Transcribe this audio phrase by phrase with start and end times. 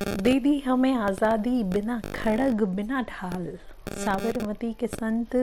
[0.00, 3.46] दे दी हमें आज़ादी बिना खड़ग, बिना ढाल।
[4.04, 5.36] साबरमती के संत,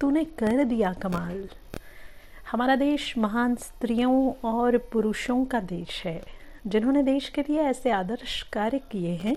[0.00, 1.48] तूने कर दिया कमाल।
[2.52, 6.20] हमारा देश महान स्त्रियों और पुरुषों का देश है,
[6.66, 9.36] जिन्होंने देश के लिए ऐसे आदर्श कार्य किए हैं,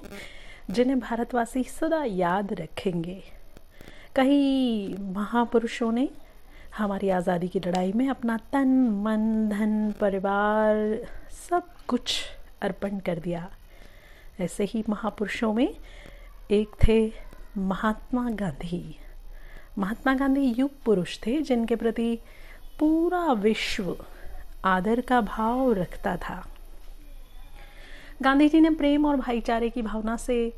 [0.72, 3.22] जिन्हें भारतवासी सदा याद रखेंगे।
[4.16, 6.10] कई महापुरुषों ने
[6.78, 8.68] हमारी आज़ादी की लड़ाई में अपना तन,
[9.06, 10.76] मन, धन, परिवार,
[11.50, 12.22] सब कुछ
[12.62, 13.50] अर्पण कर दिया।
[14.40, 15.76] ऐसे ही महापुरुषों में
[16.52, 17.14] एक थे
[17.58, 19.00] महात्मा गांधी।
[19.78, 22.20] महात्मा गांधी युग पुरुष थे, जिनके प्रति
[22.80, 23.96] पूरा विश्व
[24.66, 26.44] आदर का भाव रखता था।
[28.22, 30.54] गांधी जी ने प्रेम और भाईचारे की भावना से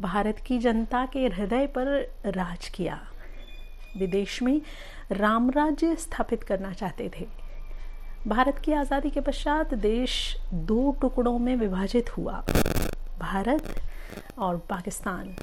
[0.00, 1.86] भारत की जनता के हृदय पर
[2.26, 3.00] राज किया।
[3.98, 4.60] विदेश में
[5.12, 7.26] राम राज्य स्थापित करना चाहते थे।
[8.26, 12.44] भारत की आज़ादी के पश्चात देश दो टुकड़ों में विभाजित हुआ।
[13.24, 13.74] भारत
[14.38, 15.34] और पाकिस्तान।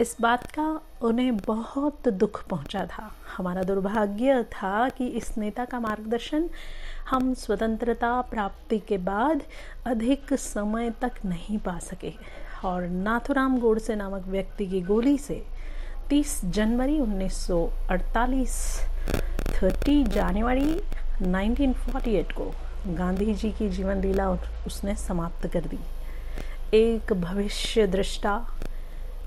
[0.00, 0.64] इस बात का
[1.02, 6.48] उन्हें बहुत दुख पहुँचा था। हमारा दुर्भाग्य था कि इस नेता का मार्गदर्शन
[7.10, 9.42] हम स्वतंत्रता प्राप्ति के बाद
[9.86, 12.12] अधिक समय तक नहीं पा सके।
[12.64, 15.42] और नाथुराम गोडसे नामक व्यक्ति की गोली से
[16.10, 18.56] 30 जनवरी 1948
[19.60, 20.72] 30 जनवरी
[21.22, 22.50] 1948 को
[22.96, 24.30] गांधी जी की जीवन लीला
[24.66, 25.78] उसने समाप्त कर दी।
[26.74, 28.46] एक भविष्य दृष्टा,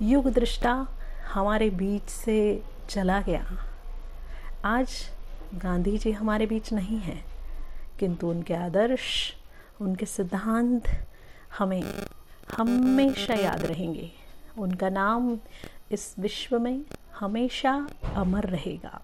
[0.01, 0.87] युग दृष्टा
[1.33, 3.45] हमारे बीच से चला गया।
[4.65, 4.89] आज
[5.55, 7.25] गांधी जी हमारे बीच नहीं हैं,
[7.99, 9.35] किंतु उनके आदर्श,
[9.81, 10.83] उनके सिद्धांत
[11.57, 11.83] हमें
[12.57, 14.11] हमेशा याद रहेंगे।
[14.57, 15.37] उनका नाम
[15.91, 16.81] इस विश्व में
[17.19, 19.01] हमेशा अमर रहेगा।